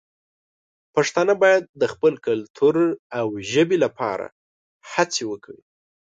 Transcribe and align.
پښتانه 0.93 1.33
باید 1.43 1.63
د 1.81 1.83
خپل 1.93 2.13
کلتور 2.27 2.75
او 3.19 3.27
ژبې 3.51 3.77
لپاره 3.85 4.25
هڅې 4.91 5.23
وکړي. 5.31 5.61